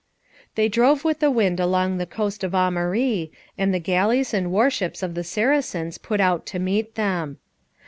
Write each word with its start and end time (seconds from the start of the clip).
They 0.55 0.67
drove 0.67 1.03
with 1.03 1.19
the 1.19 1.29
wind 1.29 1.59
along 1.59 1.97
the 1.99 2.07
coast 2.07 2.43
of 2.43 2.55
Aumarie, 2.55 3.29
and 3.55 3.71
the 3.71 3.77
galleys 3.77 4.33
and 4.33 4.51
warships 4.51 5.03
of 5.03 5.13
the 5.13 5.23
Saracens 5.23 5.99
put 5.99 6.19
out 6.19 6.47
to 6.47 6.57
meet 6.57 6.95
them. 6.95 7.37